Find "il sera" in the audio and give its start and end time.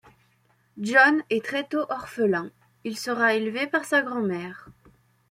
2.83-3.35